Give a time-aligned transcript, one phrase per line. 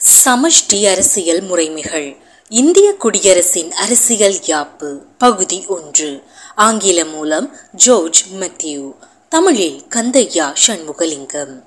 [0.00, 2.16] சமஷ்டி அரசியல் முறைமைகள்.
[2.48, 6.22] இந்திய குடியரசின் அரசியல் யாப்பு பகுதி ஒன்று.
[6.54, 8.94] ஆங்கில மூலம் ஜோர்ஜ் மத்தியூ
[9.28, 11.62] தமிழில் கந்தையா சண்முகலிங்கம்.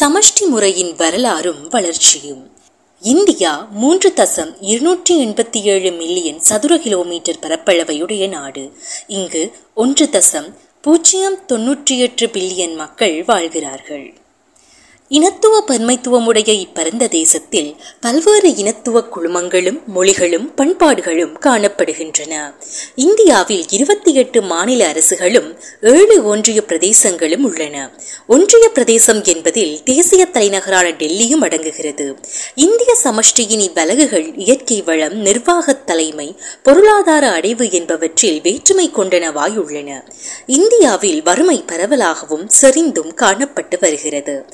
[0.00, 2.52] சமஷ்டி முறையின் வரலாறும் வளர்ச்சியும்.
[3.00, 8.72] இந்தியா மூன்று தசம் இருநூற்றி எண்பத்தி ஏழு மில்லியன் சதுர கிலோமீட்டர் பரப்பளவையுடைய நாடு.
[9.06, 10.54] இங்கு ஒன்று தசம்
[10.84, 14.14] பூஜ்ஜியம் தொன்னூற்றி எட்டு பில்லியன் மக்கள் வாழ்கிறார்கள்.
[15.08, 22.54] இனத்துவ பன்மைத்துவமுடைய இப்பரந்த தேசத்தில் பல்வேறு இனத்துவ குழுமங்களும் மொழிகளும் பண்பாடுகளும் காணப்படுகின்றன.
[22.94, 27.90] இந்தியாவில் இருபத்தி எட்டு மாநில அரசுகளும் ஏழு ஒன்றிய பிரதேசங்களும் உள்ளன.
[28.26, 32.16] ஒன்றிய பிரதேசம் என்பதில் தேசிய தலைநகரான டெல்லியும் அடங்குகிறது.
[32.54, 40.04] இந்திய சமஷ்டியின் இவ்வலகுகள் இயற்கை வளம் நிர்வாக தலைமை பொருளாதார அடைவு என்பவற்றில் வேற்றுமை கொண்டனவாய் உள்ளன.
[40.46, 44.44] இந்தியாவில் வறுமை பரவலாகவும் செறிந்தும் காணப்பட்டு வருகிறது.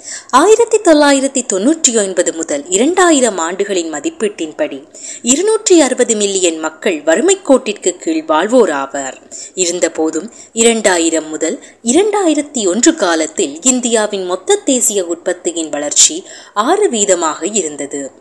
[0.41, 4.79] ஆயிரத்தி தொள்ளாயிரத்தி தொன்னூற்றி ஒன்பது முதல் இரண்டாயிரம் ஆண்டுகளின் மதிப்பீட்டின்படி
[5.23, 9.19] இருநூற்றி அறுபது மில்லியன் மக்கள் வறுமை கோட்டிற்கு கீழ் வாழ்வோர் ஆவர்.
[9.55, 18.20] இருந்தபோதும் இரண்டாயிரம் முதல் இரண்டாயிரத்தி ஒன்று காலத்தில் இந்தியாவின் மொத்த தேசிய உற்பத்தியின் வளர்ச்சி ஆறு வீதமாக இருந்தது.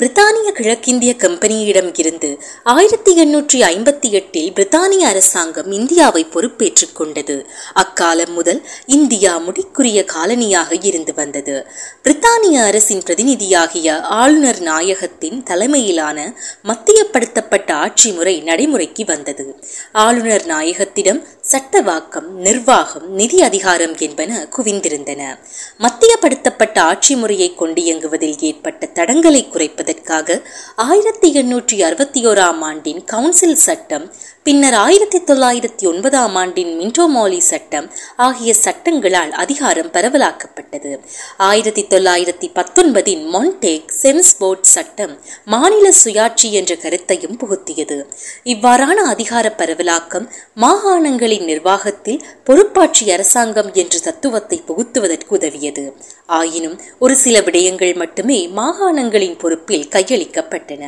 [0.00, 7.46] பிரித்தானிய கிழக்கிந்திய கம்பெனியிடம் இருந்து ஆயிரத்தி எண்ணூற்றி ஐம்பத்தி எட்டில் பிரித்தானிய அரசாங்கம் இந்தியாவை பொறுப்பேற்றுக் கொண்டது.
[7.74, 11.66] அக்காலம் முதல் இந்தியா முடிக்குரிய காலனியாக இருந்து வந்தது.
[12.04, 19.56] பிரித்தானிய அரசின் பிரதிநிதியாகிய ஆளுநர் நாயகத்தின் தலைமையிலான மத்தியப்படுத்தப்பட்ட ஆட்சி முறை நடைமுறைக்கு வந்தது.
[19.92, 25.38] ஆளுநர் நாயகத்திடம் சட்டவாக்கம் நிர்வாகம் நிதி அதிகாரம் என்பன குவிந்திருந்தன.
[25.78, 30.36] மத்தியப்படுத்தப்பட்ட ஆட்சி முறையை கொண்டு இயங்குவதில் ஏற்பட்ட தடங்களை குறைப்பது என்பதற்காக
[30.84, 34.06] ஆயிரத்தி எண்ணூற்றி அறுபத்தி ஓராம் ஆண்டின் கவுன்சில் சட்டம்
[34.48, 41.00] பின்னர் ஆயிரத்தி தொள்ளாயிரத்தி ஒன்பதாம் ஆண்டின் மின்டோமாலி சட்டம் ஆகிய சட்டங்களால் அதிகாரம் பரவலாக்கப்பட்டது.
[41.36, 48.06] ஆயிரத்தி தொள்ளாயிரத்தி பத்தொன்பதின் மொன்டேக் சென்ஸ்போர்ட் சட்டம் மாநில சுயாட்சி என்ற கருத்தையும் புகுத்தியது.
[48.44, 55.94] இவ்வாறான அதிகார பரவலாக்கம் மாகாணங்களின் நிர்வாகத்தில் பொறுப்பாட்சி அரசாங்கம் என்ற தத்துவத்தை புகுத்துவதற்கு உதவியது.
[56.26, 60.84] ஆயினும் ஒரு சில விடயங்கள் மட்டுமே மாகாணங்களின் பொறுப்பில் கையளிக்கப்பட்டன.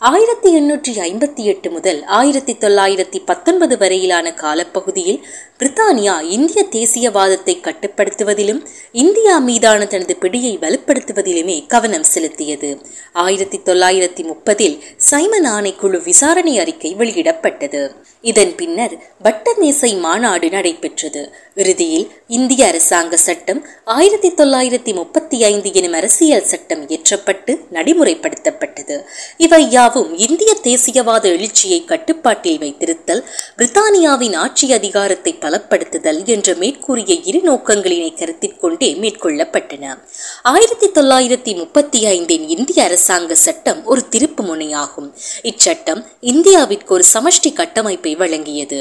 [0.00, 5.24] ஆயிரத்தி எண்ணூற்றி ஐம்பத்தி எட்டு முதல் ஆயிரத்தி தொள்ளாயிரத்தி பத்தொன்பது வரையிலான காலப்பகுதியில்
[5.58, 8.60] பிரித்தானியா இந்திய தேசியவாதத்தை கட்டுப்படுத்துவதிலும்
[8.92, 12.80] இந்தியா மீதான தனது பிடியை வலுப்படுத்துவதிலுமே கவனம் செலுத்தியது.
[13.12, 17.94] ஆயிரத்தி தொள்ளாயிரத்தி முப்பதில் சைமன் ஆணைக்குழு விசாரணை அறிக்கை வெளியிடப்பட்டது.
[18.20, 21.32] இதன் பின்னர் வட்டமேசை மாநாடு நடைபெற்றது.
[21.54, 28.98] இறுதியில் இந்திய அரசாங்க சட்டம் ஆயிரத்தி தொள்ளாயிரத்தி முப்பத்தி ஐந்து எனும் அரசியல் சட்டம் இயற்றப்பட்டு நடைமுறைப்படுத்தப்பட்டது.
[29.36, 33.22] இவை இந்தியாவும் இந்திய தேசியவாத எழுச்சியை கட்டுப்பாட்டில் வைத்திருத்தல்
[33.58, 39.98] பிரித்தானியாவின் ஆட்சி அதிகாரத்தை பலப்படுத்துதல் என்ற மேற்கூறிய இரு நோக்கங்களினை கருத்தில் கொண்டே மேற்கொள்ளப்பட்டன.
[40.42, 45.12] ஆயிரத்தி தொள்ளாயிரத்தி முப்பத்தி ஐந்தின் இந்திய அரசாங்க சட்டம் ஒரு திருப்பு முனையாகும்.
[45.42, 48.80] இச்சட்டம் இந்தியாவிற்கு ஒரு சமஷ்டி கட்டமைப்பை வழங்கியது.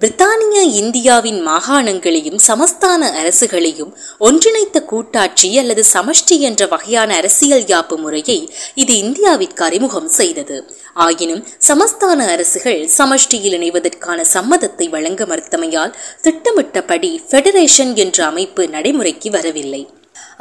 [0.00, 8.38] பிரித்தானிய இந்தியாவின் மாகாணங்களையும் சமஸ்தான அரசுகளையும் ஒன்றிணைத்த கூட்டாட்சி அல்லது சமஷ்டி என்ற வகையான அரசியல் யாப்பு முறையை
[8.74, 10.56] இது இந்தியாவிற்கு அறிமுகம் செய்தது.
[10.94, 19.84] ஆயினும் சமஸ்தான அரசுகள் சமஷ்டியில் இணைவதற்கான சம்மதத்தை வழங்க மறுத்தமையால் திட்டமிட்டபடி ஃபெடரேஷன் என்ற அமைப்பு நடைமுறைக்கு வரவில்லை.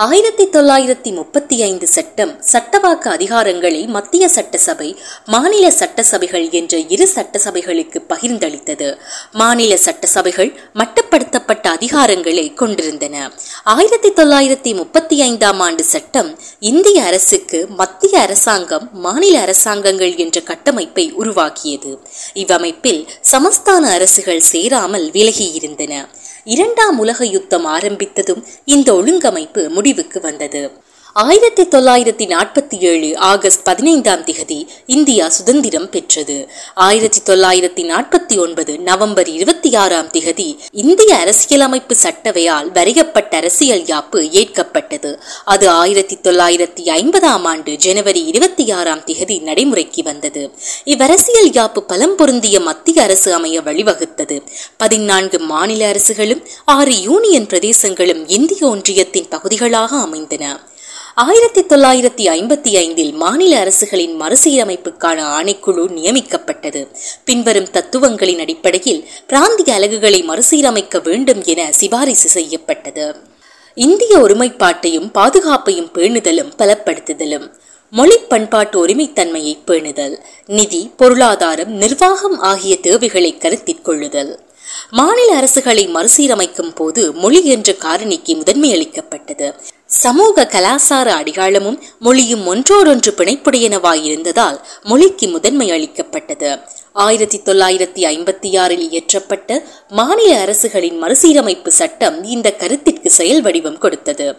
[0.04, 4.88] ஆயிரத்தி தொள்ளாயிரத்தி முப்பத்தி ஐந்து சட்டம் சட்டவாக்க அதிகாரங்களை மத்திய சட்டசபை
[5.26, 8.98] மாநில சட்டசபைகள் என்ற இரு சட்டசபைகளுக்கு பகிர்ந்தளித்தது.
[9.32, 13.32] மாநில சட்டசபைகள் மட்டுப்படுத்தப்பட்ட அதிகாரங்களை கொண்டிருந்தன.
[13.64, 22.00] ஆயிரத்தி தொள்ளாயிரத்தி முப்பத்தி ஐந்தாம் ஆண்டு சட்டம் இந்திய அரசுக்கு மத்திய அரசாங்கம் மாநில அரசாங்கங்கள் என்ற கட்டமைப்பை உருவாக்கியது.
[22.34, 25.94] இவ்வமைப்பில் சமஸ்தான அரசுகள் சேராமல் விலகியிருந்தன.
[26.44, 30.72] இரண்டாம் உலக யுத்தம் ஆரம்பித்ததும் இந்த ஒழுங்கமைப்பு முடிவுக்கு வந்தது.
[31.14, 36.50] ஆயிரத்தி தொள்ளாயிரத்தி நாற்பத்தி ஏழு ஆகஸ்ட் பதினைந்தாம் திகதி இந்தியா சுதந்திரம் பெற்றது.
[36.74, 45.20] ஆயிரத்தி தொள்ளாயிரத்தி நாற்பத்தி ஒன்பது நவம்பர் இருபத்தி ஆறாம் திகதி இந்திய அரசியலமைப்பு சட்டவையால் வரையப்பட்ட அரசியல் யாப்பு ஏற்கப்பட்டது.
[45.46, 50.52] அது ஆயிரத்தி தொள்ளாயிரத்தி ஐம்பதாம் ஆண்டு ஜனவரி இருபத்தி ஆறாம் திகதி நடைமுறைக்கு வந்தது.
[50.86, 54.42] இவ்வரசியல் யாப்பு பலம் பொருந்திய மத்திய அரசு அமைய வழிவகுத்தது.
[54.78, 60.70] பதினான்கு மாநில அரசுகளும் ஆறு யூனியன் பிரதேசங்களும் இந்திய ஒன்றியத்தின் பகுதிகளாக அமைந்தன.
[61.16, 66.88] ஆயிரத்தி தொள்ளாயிரத்தி ஐம்பத்தி ஐந்தில் மாநில அரசுகளின் மறுசீரமைப்புக்கான ஆணைக்குழு நியமிக்கப்பட்டது.
[67.26, 73.16] பின்வரும் தத்துவங்களின் அடிப்படையில் பிராந்திய அலகுகளை மறுசீரமைக்க வேண்டும் என சிபாரிசு செய்யப்பட்டது.
[73.76, 77.52] இந்திய ஒருமைப்பாட்டையும் பாதுகாப்பையும் பேணுதலும் பலப்படுத்துதலும்
[77.90, 84.40] மொழி பண்பாட்டு ஒருமைத்தன்மையை பேணுதல் நிதி பொருளாதாரம் நிர்வாகம் ஆகிய தேவைகளை கருத்தில் கொள்ளுதல்.
[84.90, 89.56] மாநில அரசுகளை மறுசீரமைக்கும் போது மொழி என்ற காரணிக்கு முதன்மை அளிக்கப்பட்டது.
[89.92, 96.60] சமூக கலாசார அடையாளமும் மொழியும் ஒன்றோடொன்று பிணைப்புடையனவாயிருந்ததால் மொழிக்கு முதன்மை அளிக்கப்பட்டது.
[96.94, 104.36] ஆயிரத்தி தொள்ளாயிரத்தி ஐம்பத்தி ஆறில் இயற்றப்பட்ட மாநில அரசுகளின் மறுசீரமைப்பு சட்டம் இந்த கருத்திற்கு செயல் வடிவம் கொடுத்தது.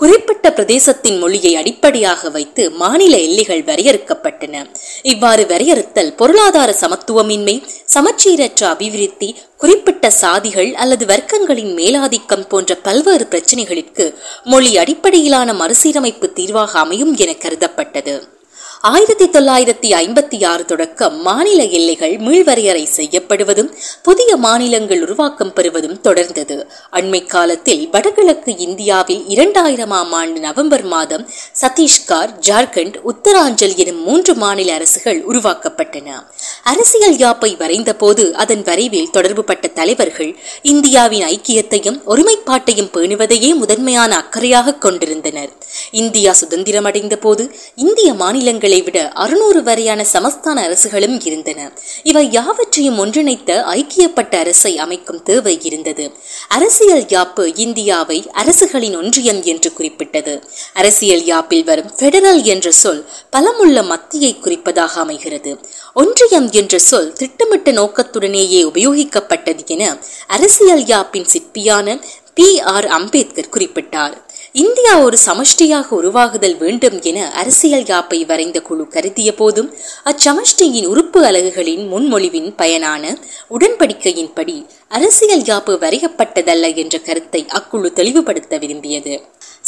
[0.00, 4.64] குறிப்பிட்ட பிரதேசத்தின் மொழியை அடிப்படையாக வைத்து மாநில எல்லைகள் வரையறுக்கப்பட்டன.
[5.02, 7.54] இவ்வாறு வரையறுத்தல் பொருளாதார சமத்துவமின்மை
[7.94, 17.16] சமச்சீரற்ற அபிவிருத்தி குறிப்பிட்ட சாதிகள் அல்லது வர்க்கங்களின் மேலாதிக்கம் போன்ற பல்வேறு பிரச்சினைகளுக்கு மொழி அடிப்படையிலான மறுசீரமைப்பு தீர்வாக அமையும்
[17.16, 18.40] என கருதப்பட்டது.
[18.80, 26.66] ஆயிரத்தி தொள்ளாயிரத்தி ஐம்பத்தி ஆறு தொடக்கம் மாநில எல்லைகள் மீள்வரையறை செய்யப்படுவதும் புதிய மாநிலங்கள் உருவாக்கம் பெறுவதும் தொடர்ந்தது.
[26.92, 31.28] அண்மை காலத்தில் வடகிழக்கு இந்தியாவில் இரண்டாயிரமாம் ஆண்டு நவம்பர் மாதம்
[31.60, 36.26] சத்தீஸ்கர் ஜார்க்கண்ட் உத்தராஞ்சல் எனும் மூன்று மாநில அரசுகள் உருவாக்கப்பட்டன.
[36.62, 45.50] அரசியல் யாப்பை வரைந்தபோது அதன் வரைவில் தொடர்புபட்ட தலைவர்கள் இந்தியாவின் ஐக்கியத்தையும் ஒருமைப்பாட்டையும் பேணுவதையே முதன்மையான அக்கறையாக கொண்டிருந்தனர்.
[45.90, 51.72] இந்தியா சுதந்திரமடைந்த போது இந்திய மாநிலங்கள் விட அறுநூறு வரையான சமஸ்தான அரசுகளும் இருந்தன.
[52.02, 56.12] இவை யாவற்றையும் ஒன்றிணைத்த ஐக்கியப்பட்ட அரசை அமைக்கும் தேவை இருந்தது.
[56.48, 60.48] அரசியல் யாப்பு இந்தியாவை அரசுகளின் ஒன்றியம் என்று குறிப்பிட்டது.
[60.72, 63.06] அரசியல் யாப்பில் வரும் பெடரல் என்ற சொல்
[63.36, 65.58] பலமுள்ள மத்தியை குறிப்பதாக அமைகிறது.
[65.94, 72.02] ஒன்றியம் என்ற சொல் திட்டமிட்ட நோக்கத்துடனேயே உபயோகிக்கப்பட்டது என அரசியல் யாப்பின் சிற்பியான
[72.34, 74.12] பி ஆர் அம்பேத்கர் குறிப்பிட்டார்.
[74.54, 79.70] இந்தியா ஒரு சமஷ்டியாக உருவாகுதல் வேண்டும் என அரசியல் யாப்பை வரைந்த குழு கருதிய போதும்
[80.10, 83.14] அச்சமஷ்டியின் உறுப்பு அலகுகளின் முன்மொழிவின் பயனான
[83.50, 84.56] உடன்படிக்கையின்படி
[84.88, 89.14] அரசியல் யாப்பு வரையப்பட்டதல்ல என்ற கருத்தை அக்குழு தெளிவுபடுத்த விரும்பியது.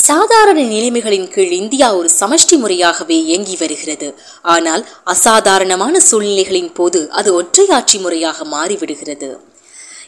[0.08, 4.10] சாதாரண நிலைமைகளின் கீழ் இந்தியா ஒரு சமஷ்டி முறையாகவே இயங்கி வருகிறது.
[4.42, 9.30] ஆனால் அசாதாரணமான சூழ்நிலைகளின் போது அது ஒற்றையாட்சி முறையாக மாறிவிடுகிறது.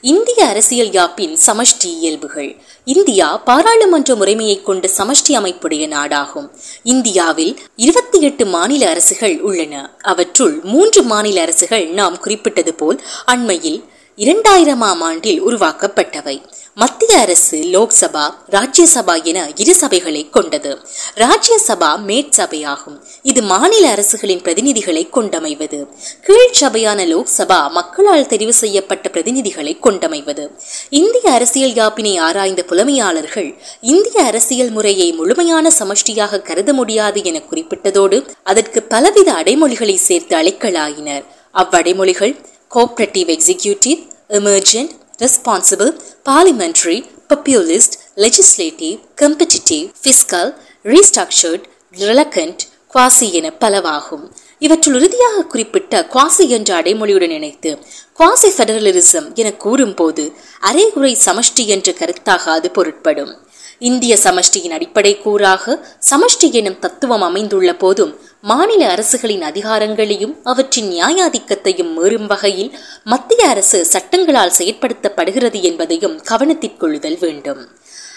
[0.07, 2.57] இந்திய அரசியல் யாப்பின் சமஷ்டி இயல்புகள்.
[2.85, 6.51] இந்தியா பாராளுமன்ற முறைமையை கொண்ட சமஷ்டி அமைப்புடைய நாடாகும்.
[6.83, 9.97] இந்தியாவில் இருபத்தி எட்டு மாநில அரசுகள் உள்ளன.
[10.03, 13.85] அவற்றுள் மூன்று மாநில அரசுகள் நாம் குறிப்பிட்டது போல் அண்மையில்
[14.19, 16.43] இரண்டாயிரமாம் ஆண்டில் உருவாக்கப்பட்டவை.
[16.75, 20.79] மத்திய அரசு லோக்சபா ராஜ்யசபா என இரு சபைகளை கொண்டது.
[21.15, 25.81] ராஜ்யசபா மேற்சபையாகும் இது மாநில அரசுகளின் பிரதிநிதிகளை கொண்டமைவது.
[26.23, 30.51] கீழ் சபையான லோக்சபா மக்களால் தெரிவு செய்யப்பட்ட பிரதிநிதிகளை கொண்டமைவது.
[30.91, 38.83] இந்திய அரசியல் யாப்பினை ஆராய்ந்த புலமையாளர்கள் இந்திய அரசியல் முறையை முழுமையான சமஷ்டியாக கருத முடியாது என குறிப்பிட்டதோடு அதற்கு
[38.83, 41.25] பலவித அடைமொழிகளை சேர்த்து அழைக்கலாயினர்.
[41.53, 42.35] அவ்வடைமொழிகள்
[42.75, 50.53] cooperative executive emergent responsible parliamentary populist, legislative, competitive, fiscal,
[50.85, 51.63] restructured,
[51.95, 52.59] reluctant,
[52.95, 54.33] quasi என பலவாகும்.
[54.59, 57.79] இவற்றுள் இறுதியாக குறிப்பிட்ட குவாசி என்ற அடைமொழியுடன் இணைத்து
[58.19, 63.39] குவாசி ஃபெடரலிசம் என கூறும்போது அரைகுறை சமஷ்டி என்ற கருத்தாக அது பொருட்படும்.
[63.79, 65.81] இந்திய சமஷ்டியின் அடிப்படை கூறாக
[66.11, 74.53] சமஷ்டி எனும் தத்துவம் அமைந்துள்ள போதும் மாநில அரசுகளின் அதிகாரங்களையும் அவற்றின் நியாயாதிக்கத்தையும் மீறும் வகையில் மத்திய அரசு சட்டங்களால்
[74.59, 77.69] செயற்படுத்தப்படுகிறது என்பதையும் கவனத்திற்கொள்ளுதல் வேண்டும்.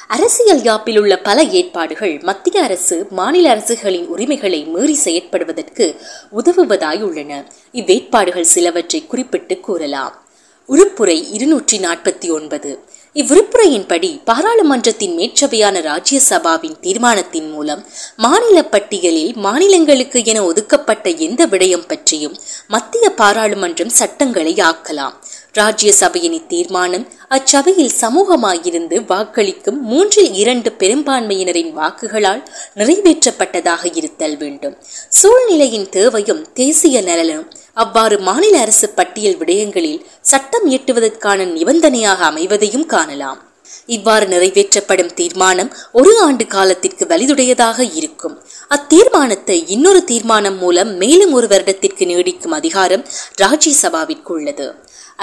[0.08, 5.96] அரசியல் யாப்பில் உள்ள பல ஏற்பாடுகள் மத்திய அரசு மாநில அரசுகளின் உரிமைகளை மீறி செயற்படுவதற்கு
[6.32, 7.52] உதவுவதாய் உள்ளன.
[7.74, 10.28] இவ்வேற்பாடுகள் சிலவற்றை குறிப்பிட்டு கூறலாம்.
[10.70, 12.80] உருப்புரை இருநூற்றி நாற்பத்தி ஒன்பது.
[13.20, 17.82] இவ்விருப்புரையின்படி பாராளுமன்றத்தின் மேற்சபையான ராஜ்யசபாவின் தீர்மானத்தின் மூலம்
[18.16, 22.36] மாநில பட்டியலில் மாநிலங்களுக்கு என ஒதுக்கப்பட்ட எந்த விடயம் பற்றியும்
[22.68, 25.16] மத்திய பாராளுமன்றம் சட்டங்களை ஆக்கலாம்.
[25.56, 32.44] ராஜ்யசபையின் இத்தீர்மானம் அச்சபையில் சமூகமாயிருந்து வாக்களிக்கும் மூன்றில் இரண்டு பெரும்பான்மையினரின் வாக்குகளால்
[32.76, 34.76] நிறைவேற்றப்பட்டதாக இருத்தல் வேண்டும்.
[35.10, 43.40] சூழ்நிலையின் தேவையும் தேசிய நலனும் அவ்வாறு மாநில அரசு பட்டியல் விடயங்களில் சட்டம் இயற்றுவதற்கான நிபந்தனையாக அமைவதையும் காணலாம்.
[43.86, 48.36] இவ்வாறு நிறைவேற்றப்படும் தீர்மானம் ஒரு ஆண்டு காலத்திற்கு வலிதுடையதாக இருக்கும்.
[48.76, 53.06] அத்தீர்மானத்தை இன்னொரு தீர்மானம் மூலம் மேலும் ஒரு வருடத்திற்கு நீடிக்கும் அதிகாரம்
[53.42, 54.68] ராஜ்யசபாவிற்கு உள்ளது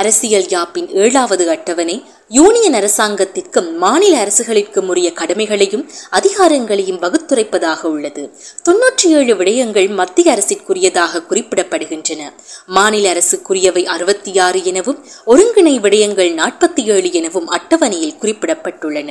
[0.00, 1.96] அரசியல் யாப்பின் ஏழாவது அட்டவணை
[2.28, 8.24] யூனியன் அரசாங்கத்திற்கும் மாநில அரசுகளுக்கும் உரிய கடமைகளையும் அதிகாரங்களையும் வகுத்துரைப்பதாக உள்ளது.
[8.68, 12.22] தொன்னூற்றி ஏழு விடயங்கள் மத்திய அரசிற்குரியதாக குறிப்பிடப்படுகின்றன.
[12.66, 19.10] மாநில அரசுக்குரியவை அறுபத்தி ஆறு எனவும் ஒருங்கிணை விடயங்கள் நாற்பத்தி ஏழு எனவும் அட்டவணையில் குறிப்பிடப்பட்டுள்ளன.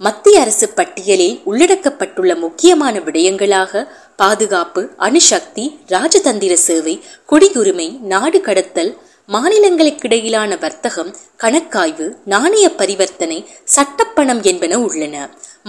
[0.00, 6.94] மத்திய அரசு பட்டியலில் உள்ளடக்கப்பட்டுள்ள முக்கியமான விடயங்களாக பாதுகாப்பு அணுசக்தி ராஜதந்திர சேவை
[7.30, 8.92] குடியுரிமை நாடு கடத்தல்
[9.32, 15.14] மாநிலங்களுக்கிடையிலான வர்த்தகம் கணக்காய்வு நாணய பரிவர்த்தனை சட்டப்பணம் என்பன உள்ளன.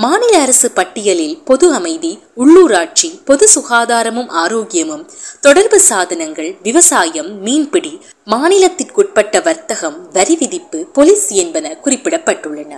[0.03, 5.05] மாநில அரசு பட்டியலில் பொது அமைதி உள்ளூராட்சி பொது சுகாதாரமும் ஆரோக்கியமும்
[5.41, 7.93] தொடர்பு சாதனங்கள் விவசாயம் மீன்பிடி
[8.27, 12.73] மாநிலத்திற்குட்பட்ட வர்த்தகம் வரி விதிப்பு போலீஸ் என்பன குறிப்பிடப்பட்டுள்ளன.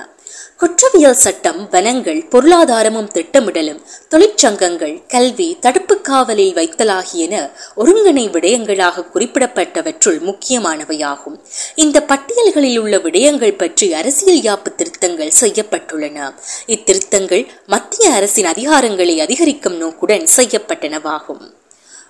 [0.57, 7.35] குற்றவியல் சட்டம் வனங்கள் பொருளாதாரமும் திட்டமிடலும் தொழிற்சங்கங்கள் கல்வி தடுப்பு காவலில் வைத்தலாகியன
[7.77, 11.38] ஒருங்கிணை விடயங்களாக குறிப்பிடப்பட்டவற்றுள் முக்கியமானவையாகும்.
[11.75, 16.17] இந்த பட்டியல்களில் உள்ள விடயங்கள் பற்றி அரசியல் யாப்பு திருத்தங்கள் செய்யப்பட்டுள்ளன.
[17.10, 21.42] திருத்தங்கள் மத்திய அரசின் அதிகாரங்களை அதிகரிக்கும் நோக்குடன் செய்யப்பட்டனவாகும்.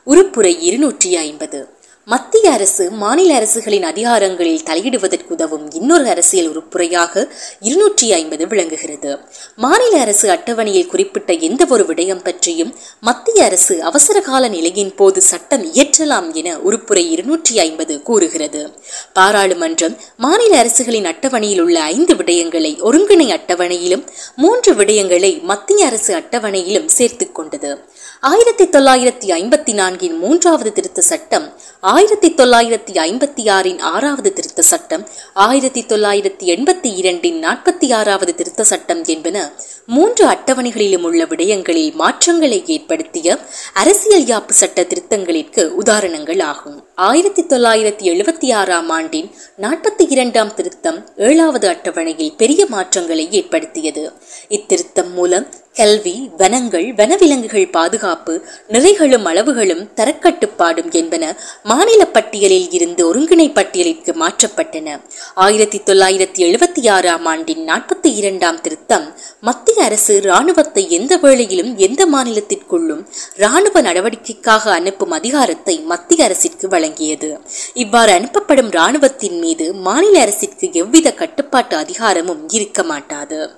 [0.05, 1.78] உறுப்புரை இருநூற்றி ஐம்பது.
[2.05, 7.27] மத்திய அரசு மாநில அரசுகளின் அதிகாரங்களில் தலையிடுவதற்கு உதவும் இன்னொரு அரசியல் உறுப்புரையாக
[7.59, 9.19] இருநூற்றி ஐம்பது விளங்குகிறது.
[9.55, 16.33] மாநில அரசு அட்டவணையில் குறிப்பிட்ட எந்த ஒரு விடயம் பற்றியும் மத்திய அரசு அவசரகால நிலையின் போது சட்டம் இயற்றலாம்
[16.33, 18.71] என உறுப்புரை இருநூற்றி ஐம்பது கூறுகிறது.
[19.13, 27.35] பாராளுமன்றம் மாநில அரசுகளின் அட்டவணையில் உள்ள ஐந்து விடயங்களை ஒருங்கிணை அட்டவணையிலும் மூன்று விடயங்களை மத்திய அரசு அட்டவணையிலும் சேர்த்துக்
[27.35, 27.79] கொண்டது.
[28.23, 31.45] ஆயிரத்தி தொள்ளாயிரத்தி ஐம்பத்தி நான்கின் மூன்றாவது திருத்த சட்டம்
[31.83, 35.03] ஆயிரத்தி தொள்ளாயிரத்தி ஐம்பத்தி ஆறின் ஆறாவது திருத்த சட்டம்
[35.35, 39.37] ஆயிரத்தி தொள்ளாயிரத்தி எண்பத்தி இரண்டின் நாற்பத்தி ஆறாவது திருத்த சட்டம் என்பன
[39.93, 43.37] மூன்று அட்டவணைகளிலும் உள்ள விடயங்களில் மாற்றங்களை ஏற்படுத்திய
[43.73, 46.87] அரசியல் யாப்பு சட்ட திருத்தங்களிற்கு உதாரணங்கள் ஆகும்.
[46.95, 49.29] ஆயிரத்தி தொள்ளாயிரத்தி எழுபத்தி ஆறாம் ஆண்டின்
[49.61, 54.11] நாற்பத்தி இரண்டாம் திருத்தம் ஏழாவது அட்டவணையில் பெரிய மாற்றங்களை ஏற்படுத்தியது.
[54.49, 58.33] இத்திருத்தம் மூலம் கல்வி வனங்கள் வனவிலங்குகள் பாதுகாப்பு
[58.69, 61.25] நிறைகளும் அளவுகளும் தரக்கட்டுப்பாடும் என்பன
[61.63, 64.97] மாநில பட்டியலில் இருந்து ஒருங்கிணை பட்டியலிற்கு மாற்றப்பட்டன.
[65.35, 69.07] ஆயிரத்தி தொள்ளாயிரத்தி எழுபத்தி ஆறாம் ஆண்டின் நாற்பத்தி இரண்டாம் திருத்தம்
[69.41, 77.39] மத்திய அரசு ராணுவத்தை எந்த வேளையிலும் எந்த மாநிலத்திற்குள்ளும் இராணுவ நடவடிக்கைக்காக அனுப்பும் அதிகாரத்தை மத்திய அரசிற்கு வழங்கியது.
[77.73, 83.49] இவ்வாறு அனுப்பப்படும் இராணுவத்தின் மீது மாநில அரசிற்கு எவ்வித கட்டுப்பாட்டு அதிகாரமும் இருக்க மாட்டாது.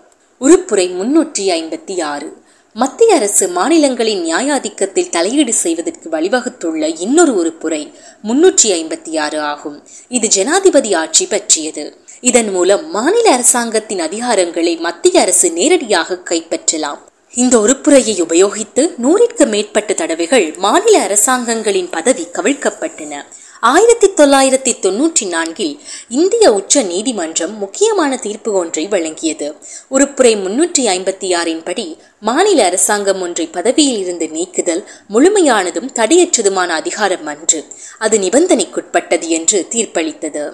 [0.42, 2.40] உருப்புரை முன்னூற்றி ஐம்பத்தி ஆறு.
[2.74, 9.84] மத்திய அரசு மாநிலங்களின் நியாயாதிக்கத்தில் தலையீடு செய்வதற்கு வழிவகுத்துள்ள இன்னொரு உறுப்புரை முன்னூற்றி ஐம்பத்தி ஆறு ஆகும்.
[10.08, 11.98] இது ஜனாதிபதி ஆட்சி பற்றியது.
[12.22, 17.00] இதன் மூலம் மாநில அரசாங்கத்தின் அதிகாரங்களை மத்திய அரசு நேரடியாக கைப்பற்றலாம்.
[17.34, 23.26] இந்த உறுப்புரையை உபயோகித்து நூறிற்கு மேற்பட்ட தடவைகள் மாநில அரசாங்கங்களின் பதவி கவிழ்க்கப்பட்டன.
[23.60, 29.56] ஆயிரத்தி தொள்ளாயிரத்தி தொன்னூற்றி நான்கில் இந்திய உச்ச நீதிமன்றம் முக்கியமான தீர்ப்பு ஒன்றை வழங்கியது.
[29.92, 37.64] உறுப்புரை முன்னூற்றி ஐம்பத்தி ஆறின் படி மாநில அரசாங்கம் ஒன்றை பதவியில் இருந்து நீக்குதல் முழுமையானதும் தடையற்றதுமான அதிகாரம் அன்று.
[38.00, 40.46] அது நிபந்தனைக்குட்பட்டது என்று தீர்ப்பளித்தது.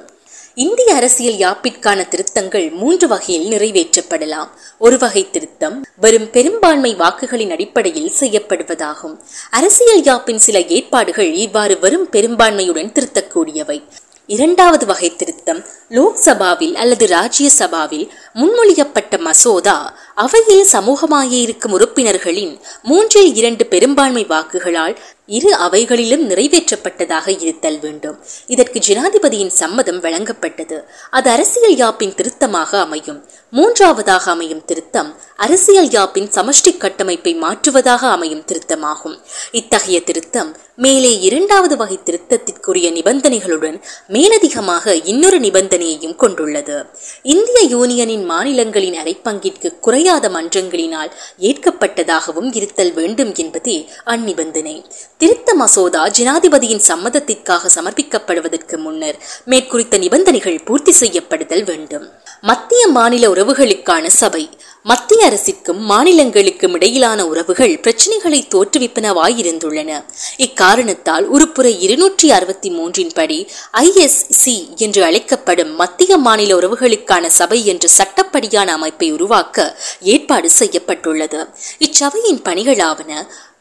[0.64, 4.48] இந்திய அரசியல் யாப்பிற்கான திருத்தங்கள் மூன்று வகையில் நிறைவேற்றப்படலாம்.
[4.78, 9.16] ஒரு வகை திருத்தம் வரும் பெரும்பான்மை வாக்குகளின் அடிப்படையில் செய்யப்படுவதாகும்.
[9.52, 13.84] அரசியல் யாப்பின் சில ஏற்பாடுகள் இவ்வாறு வரும் பெரும்பான்மையுடன் திருத்தக்கூடியவை.
[14.30, 19.78] இரண்டாவது வகை திருத்தம் லோக்சபாவில் அல்லது ராஜ்யசபாவில் முன்மொழியப்பட்ட மசோதா
[20.16, 24.98] அவையில் சமூகமாக இருக்கும் உறுப்பினர்களின் மூன்றில் இரண்டு பெரும்பான்மை வாக்குகளால்
[25.28, 28.20] இரு அவைகளிலும் நிறைவேற்றப்பட்டதாக இருத்தல் வேண்டும்.
[28.48, 30.84] இதற்கு ஜனாதிபதியின் சம்மதம் வழங்கப்பட்டது.
[31.10, 33.26] அது அரசியல் யாப்பின் திருத்தமாக அமையும்.
[33.52, 39.18] மூன்றாவதாக அமையும் திருத்தம் அரசியல் யாப்பின் சமஷ்டி கட்டமைப்பை மாற்றுவதாக அமையும் திருத்தமாகும்.
[39.52, 46.86] இத்தகைய திருத்தம் மேலே இரண்டாவது வகை திருத்தத்திற்குரிய நிபந்தனைகளுடன் மேலதிகமாக இன்னொரு நிபந்தனையையும் கொண்டுள்ளது.
[47.24, 54.76] இந்திய யூனியனின் மாநிலங்களின் அரைப்பங்கிற்கு குறையாத மன்றங்களினால் ஏற்கப்பட்டதாகவும் இருத்தல் வேண்டும் என்பதே அந்நிபந்தனை.
[55.18, 62.08] திருத்த மசோதா ஜனாதிபதியின் சம்மதத்திற்காக சமர்ப்பிக்கப்படுவதற்கு முன்னர் மேற்குறித்த நிபந்தனைகள் பூர்த்தி செய்யப்படுதல் வேண்டும்.
[62.42, 64.50] மத்திய மாநில உறவுகளுக்கான சபை
[64.90, 69.90] மத்திய அரசிற்கும் மாநிலங்களுக்கும் இடையிலான உறவுகள் பிரச்சனைகளை தோற்றுவிப்பனவாயிருந்துள்ளன.
[70.38, 73.40] இக்காரணத்தால் உறுப்புரை இருநூற்றி அறுபத்தி மூன்றின் படி
[73.74, 81.48] ஐஎஸ்சி என்று அழைக்கப்படும் மத்திய மாநில உறவுகளுக்கான சபை என்ற சட்டப்படியான அமைப்பை உருவாக்க ஏற்பாடு செய்யப்பட்டுள்ளது.
[81.80, 83.12] இச்சபையின் பணிகளாவன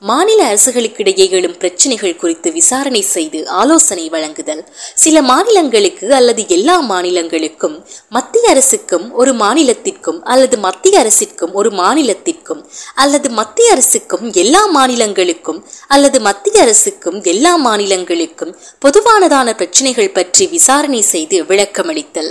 [0.02, 4.60] மாநில அரசுகளுக்கிடையே எழும் பிரச்சனைகள் குறித்து விசாரணை செய்து ஆலோசனை வழங்குதல்.
[4.94, 7.76] சில மாநிலங்களுக்கு அல்லது எல்லா மாநிலங்களுக்கும்
[8.08, 12.62] மத்திய அரசுக்கும் ஒரு மாநிலத்திற்கும் அல்லது மத்திய அரசிற்கும் ஒரு மாநிலத்திற்கும்
[12.94, 21.44] அல்லது மத்திய அரசுக்கும் எல்லா மாநிலங்களுக்கும் அல்லது மத்திய அரசுக்கும் எல்லா மாநிலங்களுக்கும் பொதுவானதான பிரச்சனைகள் பற்றி விசாரணை செய்து
[21.44, 22.30] விளக்கமளித்தல்.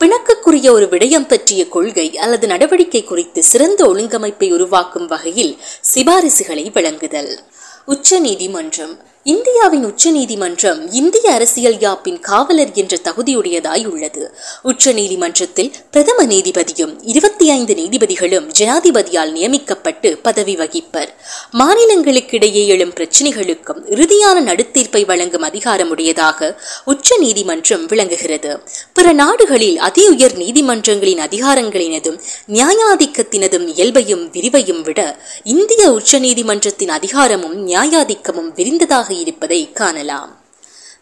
[0.00, 5.58] பிணக்குக்குரிய ஒரு விடயம் பற்றிய கொள்கை அல்லது நடவடிக்கை குறித்து சிறந்த ஒழுங்கமைப்பை உருவாக்கும் வகையில்
[5.94, 7.38] சிபாரிசுகளை வழங்குதல்.
[7.84, 14.34] உச்ச உச்ச நீதிமன்றம் இந்தியாவின் உச்ச நீதிமன்றம் இந்திய அரசியல் யாப்பின் காவலர் என்ற தகுதியுடையதாய் உள்ளது.
[14.62, 21.08] உச்ச நீதிமன்றத்தில் பிரதம நீதிபதியும் இருபத்தி ஐந்து நீதிபதிகளும் ஜனாதிபதியால் நியமிக்கப்பட்டு பதவி வகிப்பர்.
[21.52, 28.60] மாநிலங்களுக்கிடையே எழும் பிரச்சினைகளுக்கும் இறுதியான நடுத்தீர்ப்பை வழங்கும் அதிகாரமுடையதாக உச்ச நீதிமன்றம் விளங்குகிறது.
[28.92, 32.18] பிற நாடுகளில் அதி உயர் நீதிமன்றங்களின் அதிகாரங்களினதும்
[32.52, 35.00] நியாயாதிக்கத்தினதும் இயல்பையும் விரிவையும் விட
[35.44, 40.40] இந்திய உச்ச நீதிமன்றத்தின் அதிகாரமும் நியாயாதிக்கமும் விரிந்ததாக இருப்பதை காணலாம்.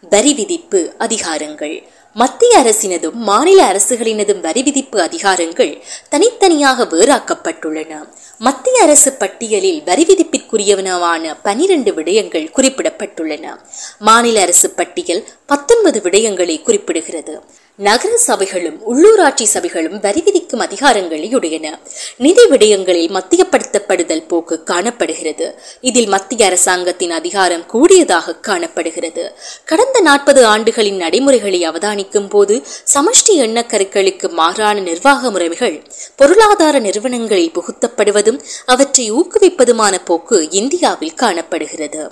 [0.09, 1.83] வரி விதிப்பு அதிகாரங்கள்.
[2.13, 8.07] மத்திய அரசினதும் மாநில அரசுகளினதும் வரி விதிப்பு அதிகாரங்கள் தனித்தனியாக வேறாக்கப்பட்டுள்ளன.
[8.37, 13.59] மத்திய அரசு பட்டியலில் வரி விதிப்பிற்குரியவனவான பனிரெண்டு விடயங்கள் குறிப்பிடப்பட்டுள்ளன.
[13.99, 17.41] மாநில அரசு பட்டியல் பத்தொன்பது விடயங்களை குறிப்பிடுகிறது.
[17.79, 21.79] நகர சபைகளும் உள்ளூராட்சி சபைகளும் வரி விதிக்கும் அதிகாரங்களை உடையன
[22.17, 25.59] நிதி விடயங்களில் மத்தியப்படுத்தப்படுதல் போக்கு காணப்படுகிறது.
[25.81, 29.35] இதில் மத்திய அரசாங்கத்தின் அதிகாரம் கூடியதாக காணப்படுகிறது.
[29.65, 32.61] கடந்த நாற்பது ஆண்டுகளின் நடைமுறைகளை அவதானிக்கும் போது
[32.93, 35.83] சமஷ்டி எண்ணக்கருக்களுக்கு மாறான நிர்வாக முறைகள்
[36.15, 42.11] பொருளாதார நிறுவனங்களில் புகுத்தப்படுவதும் அவற்றை ஊக்குவிப்பதுமான போக்கு இந்தியாவில் காணப்படுகிறது.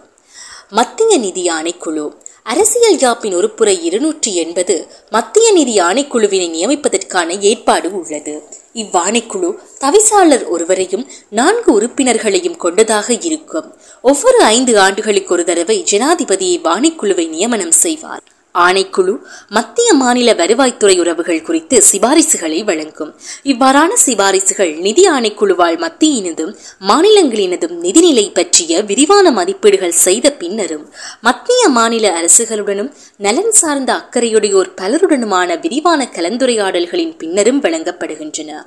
[0.69, 2.07] மத்திய நிதி ஆணைக்குழு
[2.51, 4.75] அரசியல் யாப்பின் உறுப்புரை இருநூற்றி எண்பது
[5.09, 8.33] மத்திய நிதி ஆணைக்குழுவினை நியமிப்பதற்கான ஏற்பாடு உள்ளது.
[8.73, 9.49] இவ்வாணைக்குழு
[9.83, 13.69] தவிசாளர் ஒருவரையும் நான்கு உறுப்பினர்களையும் கொண்டதாக இருக்கும்.
[14.01, 18.25] ஒவ்வொரு ஐந்து ஆண்டுகளுக்கு ஒரு தடவை ஜனாதிபதி இவ்வாணைக்குழுவை நியமனம் செய்வார்.
[18.53, 19.17] ஆணைக்குழு
[19.49, 23.15] மத்திய மாநில வருவாய்த்துறை உறவுகள் குறித்து சிபாரிசுகளை வழங்கும்.
[23.43, 26.55] இவ்வாறான சிபாரிசுகள் நிதி ஆணைக்குழுவால் மத்தியினதும்
[26.87, 30.89] மாநிலங்களினதும் நிதிநிலை பற்றிய விரிவான மதிப்பீடுகள் செய்த பின்னரும்
[31.21, 38.65] மத்திய மாநில அரசுகளுடனும் நலன் சார்ந்த அக்கறையுடையோர் பலருடனுமான விரிவான கலந்துரையாடல்களின் பின்னரும் வழங்கப்படுகின்றன.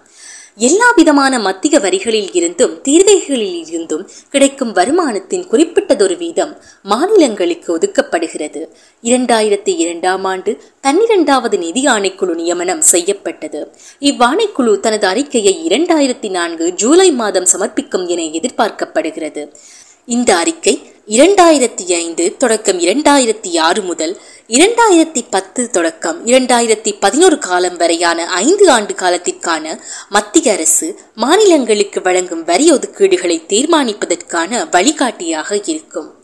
[0.57, 8.69] எல்லா விதமான மத்திய வரிகளில் இருந்தும் தீர்வைகளில் இருந்தும் கிடைக்கும் வருமானத்தின் குறிப்பிட்டதொரு வீதம் மாநிலங்களுக்கு ஒதுக்கப்படுகிறது.
[9.03, 13.73] இரண்டாயிரத்தி இரண்டாம் ஆண்டு பன்னிரெண்டாவது நிதி ஆணைக்குழு நியமனம் செய்யப்பட்டது.
[14.01, 19.55] இவ்வாணைக்குழு தனது அறிக்கையை இரண்டாயிரத்தி நான்கு ஜூலை மாதம் சமர்ப்பிக்கும் என எதிர்பார்க்கப்படுகிறது.
[20.05, 24.17] இந்த அறிக்கை இரண்டாயிரத்தி ஐந்து தொடக்கம் இரண்டாயிரத்தி ஆறு முதல்
[24.49, 32.73] இரண்டாயிரத்தி பத்து தொடக்கம் இரண்டாயிரத்தி பதினோரு காலம் வரையான ஐந்து ஆண்டு காலத்திற்கான மத்திய அரசு மாநிலங்களுக்கு வழங்கும் வரி
[32.73, 36.22] ஒதுக்கீடுகளை தீர்மானிப்பதற்கான வழிகாட்டியாக இருக்கும்.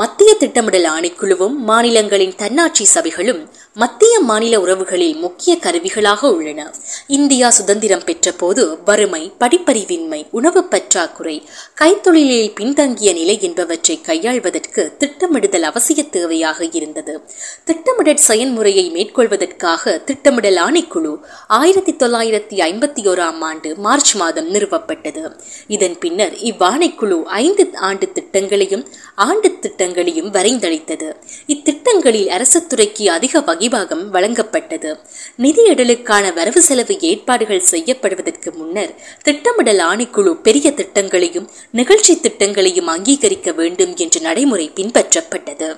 [0.00, 6.74] மத்திய திட்டமிடல் ஆணைக்குழுவும் மாநிலங்களின் தன்னாட்சி சபைகளும் மத்திய மாநில உறவுகளில் முக்கிய கருவிகளாக உள்ளன.
[7.06, 11.42] இந்தியா சுதந்திரம் பெற்ற போது வறுமை படிப்பறிவின்மை உணவு பற்றாக்குறை
[11.80, 17.22] கைத்தொழிலில் பின்தங்கிய நிலை என்பவற்றை கையாள்வதற்கு திட்டமிடுதல் அவசிய தேவையாக இருந்தது.
[17.64, 25.32] திட்டமிடல் செயல்முறையை மேற்கொள்வதற்காக திட்டமிடல் ஆணைக்குழு ஆயிரத்தி தொள்ளாயிரத்தி ஐம்பத்தி ஓராம் ஆண்டு மார்ச் மாதம் நிறுவப்பட்டது.
[25.66, 31.08] இதன் பின்னர் இவ்வாணைக்குழு ஐந்து ஆண்டு திட்டங்களையும் ஆண்டு திட்ட திட்டங்களையும் வரைந்தளித்தது.
[31.46, 34.98] இத்திட்டங்களில் அரசு துறைக்கு அதிக வகிபாகம் வழங்கப்பட்டது.
[35.38, 44.20] நிதியிடலுக்கான வரவு செலவு ஏற்பாடுகள் செய்யப்படுவதற்கு முன்னர் திட்டமிடல் ஆணைக்குழு பெரிய திட்டங்களையும் நிகழ்ச்சி திட்டங்களையும் அங்கீகரிக்க வேண்டும் என்ற
[44.20, 45.70] நடைமுறை பின்பற்றப்பட்டது.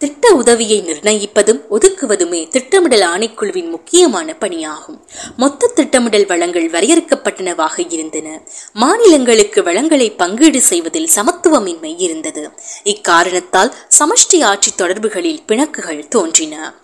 [0.00, 5.06] திட்ட உதவியை நிர்ணயிப்பதும் ஒதுக்குவதுமே திட்டமிடல் ஆணைக்குழுவின் முக்கியமான பணியாகும்.
[5.36, 8.42] மொத்த திட்டமிடல் வளங்கள் வரையறுக்கப்பட்டனவாக இருந்தன.
[8.72, 12.50] மாநிலங்களுக்கு வளங்களை பங்கீடு செய்வதில் சமத்துவமின்மை இருந்தது.
[12.84, 16.74] இக்காரணத்தால் சமஷ்டி ஆட்சி தொடர்புகளில் பிணக்குகள் தோன்றின.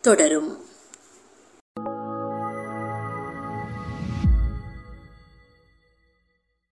[0.00, 0.63] தொடரும்.